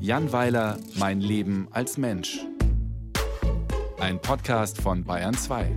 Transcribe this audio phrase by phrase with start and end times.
[0.00, 2.38] Jan Weiler, Mein Leben als Mensch.
[3.98, 5.70] Ein Podcast von Bayern 2.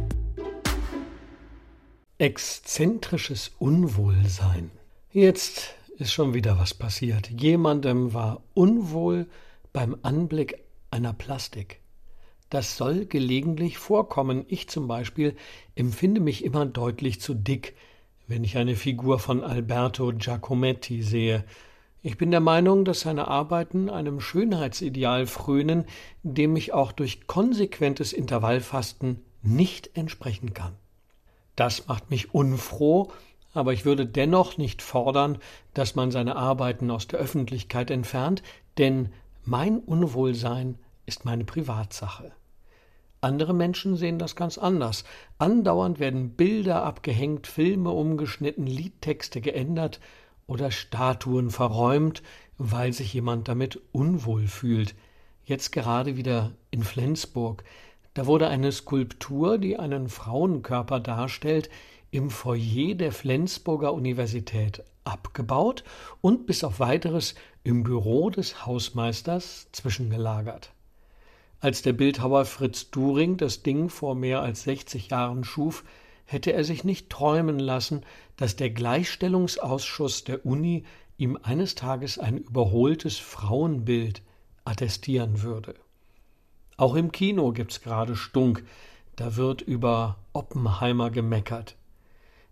[2.18, 4.72] Exzentrisches Unwohlsein.
[5.12, 7.30] Jetzt ist schon wieder was passiert.
[7.30, 9.28] Jemandem war unwohl
[9.74, 11.82] beim Anblick einer Plastik.
[12.50, 14.46] Das soll gelegentlich vorkommen.
[14.48, 15.36] Ich zum Beispiel
[15.76, 17.76] empfinde mich immer deutlich zu dick,
[18.28, 21.44] wenn ich eine Figur von Alberto Giacometti sehe.
[22.04, 25.86] Ich bin der Meinung, dass seine Arbeiten einem Schönheitsideal frönen,
[26.24, 30.74] dem ich auch durch konsequentes Intervallfasten nicht entsprechen kann.
[31.56, 33.12] Das macht mich unfroh,
[33.54, 35.38] aber ich würde dennoch nicht fordern,
[35.76, 38.42] dass man seine Arbeiten aus der Öffentlichkeit entfernt,
[38.80, 39.10] denn
[39.44, 42.32] mein Unwohlsein ist meine Privatsache.
[43.20, 45.04] Andere Menschen sehen das ganz anders.
[45.38, 50.00] Andauernd werden Bilder abgehängt, Filme umgeschnitten, Liedtexte geändert
[50.52, 52.22] oder Statuen verräumt,
[52.58, 54.96] weil sich jemand damit unwohl fühlt.
[55.46, 57.64] Jetzt gerade wieder in Flensburg.
[58.14, 61.70] Da wurde eine Skulptur, die einen Frauenkörper darstellt,
[62.12, 65.86] im Foyer der Flensburger Universität abgebaut
[66.20, 70.74] und bis auf weiteres im Büro des Hausmeisters zwischengelagert.
[71.62, 75.86] Als der Bildhauer Fritz During das Ding vor mehr als 60 Jahren schuf,
[76.32, 78.04] hätte er sich nicht träumen lassen,
[78.38, 80.86] dass der Gleichstellungsausschuss der Uni
[81.18, 84.22] ihm eines Tages ein überholtes Frauenbild
[84.66, 85.76] attestieren würde.
[86.78, 88.64] Auch im Kino gibt's gerade Stunk,
[89.16, 91.76] da wird über Oppenheimer gemeckert.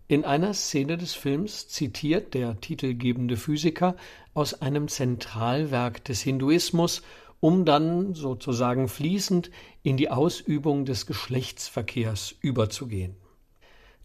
[0.06, 3.96] In einer Szene des Films zitiert der titelgebende Physiker
[4.34, 7.02] aus einem Zentralwerk des Hinduismus
[7.40, 9.50] um dann sozusagen fließend
[9.82, 13.16] in die Ausübung des Geschlechtsverkehrs überzugehen.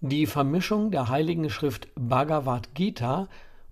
[0.08, 3.28] Die Vermischung der heiligen Schrift Bhagavad Gita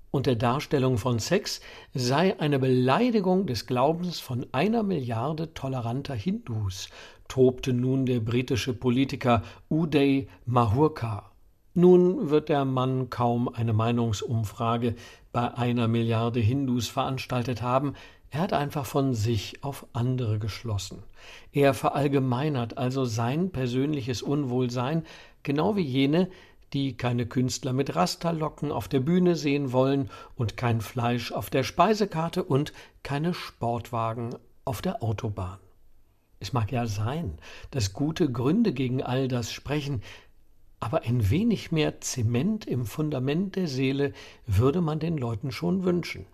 [0.10, 1.62] und der Darstellung von Sex
[1.94, 6.90] sei eine Beleidigung des Glaubens von einer Milliarde toleranter Hindus,
[7.28, 11.34] tobte nun der britische Politiker Uday Mahurkar.
[11.76, 14.96] Nun wird der Mann kaum eine Meinungsumfrage
[15.34, 17.94] bei einer Milliarde Hindus veranstaltet haben,
[18.34, 21.04] er hat einfach von sich auf andere geschlossen.
[21.52, 25.06] Er verallgemeinert also sein persönliches Unwohlsein,
[25.44, 26.32] genau wie jene,
[26.74, 31.62] die keine Künstler mit Rasterlocken auf der Bühne sehen wollen und kein Fleisch auf der
[31.62, 32.74] Speisekarte und
[33.04, 34.32] keine Sportwagen
[34.66, 35.60] auf der Autobahn.
[36.40, 37.38] Es mag ja sein,
[37.70, 40.02] dass gute Gründe gegen all das sprechen,
[40.80, 44.12] aber ein wenig mehr Zement im Fundament der Seele
[44.48, 46.26] würde man den Leuten schon wünschen.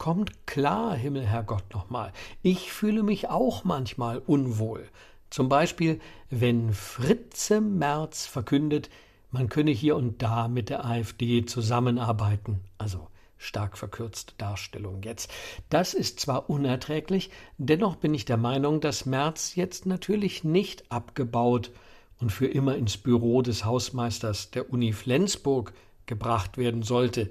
[0.00, 2.14] Kommt klar, Himmel, Herrgott, nochmal.
[2.40, 4.88] Ich fühle mich auch manchmal unwohl.
[5.28, 6.00] Zum Beispiel,
[6.30, 8.88] wenn Fritze Merz verkündet,
[9.30, 12.60] man könne hier und da mit der AfD zusammenarbeiten.
[12.78, 15.30] Also stark verkürzte Darstellung jetzt.
[15.68, 21.72] Das ist zwar unerträglich, dennoch bin ich der Meinung, dass Merz jetzt natürlich nicht abgebaut
[22.18, 25.74] und für immer ins Büro des Hausmeisters der Uni Flensburg
[26.06, 27.28] gebracht werden sollte.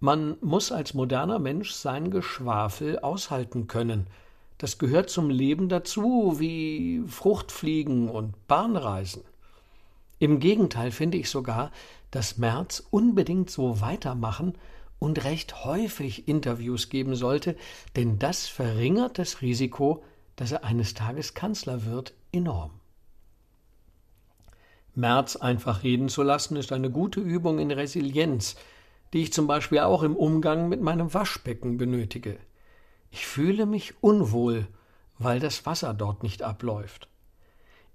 [0.00, 4.06] Man muss als moderner Mensch sein Geschwafel aushalten können.
[4.58, 9.22] Das gehört zum Leben dazu, wie Fruchtfliegen und Bahnreisen.
[10.20, 11.72] Im Gegenteil finde ich sogar,
[12.10, 14.54] dass Merz unbedingt so weitermachen
[14.98, 17.56] und recht häufig Interviews geben sollte,
[17.96, 20.02] denn das verringert das Risiko,
[20.36, 22.70] dass er eines Tages Kanzler wird, enorm.
[24.94, 28.56] Merz einfach reden zu lassen, ist eine gute Übung in Resilienz,
[29.12, 32.38] die ich zum Beispiel auch im Umgang mit meinem Waschbecken benötige.
[33.10, 34.66] Ich fühle mich unwohl,
[35.18, 37.08] weil das Wasser dort nicht abläuft.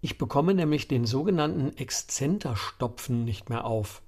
[0.02, 4.02] Ich bekomme nämlich den sogenannten Exzenterstopfen nicht mehr auf.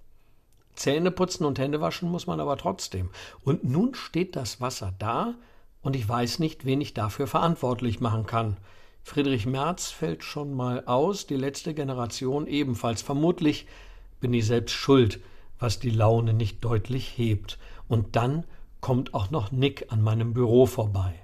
[0.75, 3.09] Zähne putzen und Hände waschen muss man aber trotzdem.
[3.43, 5.35] Und nun steht das Wasser da
[5.81, 8.57] und ich weiß nicht, wen ich dafür verantwortlich machen kann.
[9.03, 13.01] Friedrich Merz fällt schon mal aus, die letzte Generation ebenfalls.
[13.01, 13.67] Vermutlich
[14.19, 15.21] bin ich selbst schuld,
[15.59, 17.57] was die Laune nicht deutlich hebt.
[17.87, 18.45] Und dann
[18.81, 21.15] kommt auch noch Nick an meinem Büro vorbei.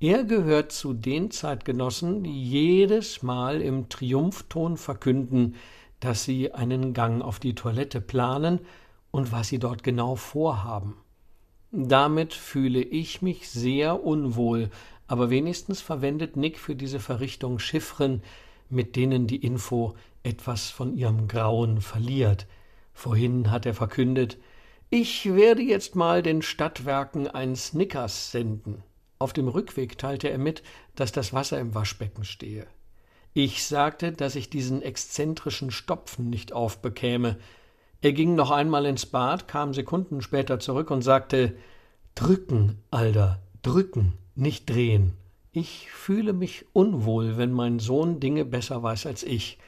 [0.00, 5.54] Er gehört zu den Zeitgenossen, die jedes Mal im Triumphton verkünden,
[6.00, 8.60] dass sie einen Gang auf die Toilette planen
[9.10, 10.96] und was sie dort genau vorhaben.
[11.70, 14.70] Damit fühle ich mich sehr unwohl,
[15.06, 18.22] aber wenigstens verwendet Nick für diese Verrichtung Chiffren,
[18.68, 22.46] mit denen die Info etwas von ihrem Grauen verliert.
[22.94, 24.38] Vorhin hat er verkündet,
[24.88, 28.82] ich werde jetzt mal den Stadtwerken ein Snickers senden.
[29.18, 30.62] Auf dem Rückweg teilte er mit,
[30.94, 32.66] dass das Wasser im Waschbecken stehe.
[33.32, 37.36] Ich sagte, dass ich diesen exzentrischen Stopfen nicht aufbekäme.
[38.00, 41.56] Er ging noch einmal ins Bad, kam Sekunden später zurück und sagte
[42.14, 45.14] Drücken, Alter, drücken, nicht drehen.
[45.50, 49.58] Ich fühle mich unwohl, wenn mein Sohn Dinge besser weiß als ich.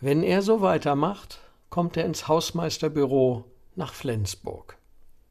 [0.00, 3.44] Wenn er so weitermacht, kommt er ins Hausmeisterbüro
[3.74, 4.77] nach Flensburg.